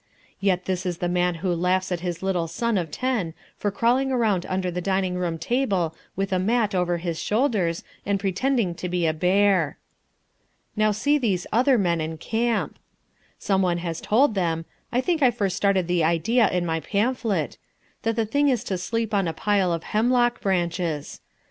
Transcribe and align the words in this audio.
Yet 0.39 0.65
this 0.65 0.83
is 0.83 0.97
the 0.97 1.07
man 1.07 1.35
who 1.45 1.53
laughs 1.53 1.91
at 1.91 1.99
his 1.99 2.23
little 2.23 2.47
son 2.47 2.75
of 2.75 2.89
ten 2.89 3.35
for 3.55 3.69
crawling 3.69 4.09
round 4.11 4.47
under 4.49 4.71
the 4.71 4.81
dining 4.81 5.13
room 5.13 5.37
table 5.37 5.93
with 6.15 6.33
a 6.33 6.39
mat 6.39 6.73
over 6.73 6.97
his 6.97 7.19
shoulders, 7.21 7.83
and 8.03 8.19
pretending 8.19 8.73
to 8.73 8.89
be 8.89 9.05
a 9.05 9.13
bear. 9.13 9.77
Now 10.75 10.89
see 10.89 11.19
these 11.19 11.45
other 11.53 11.77
men 11.77 12.01
in 12.01 12.17
camp. 12.17 12.79
Someone 13.37 13.77
has 13.77 14.01
told 14.01 14.33
them 14.33 14.65
I 14.91 15.01
think 15.01 15.21
I 15.21 15.29
first 15.29 15.55
started 15.55 15.87
the 15.87 16.03
idea 16.03 16.49
in 16.49 16.65
my 16.65 16.79
pamphlet 16.79 17.59
that 18.01 18.15
the 18.15 18.25
thing 18.25 18.49
is 18.49 18.63
to 18.63 18.79
sleep 18.79 19.13
on 19.13 19.27
a 19.27 19.33
pile 19.33 19.71
of 19.71 19.83
hemlock 19.83 20.41
branches. 20.41 21.21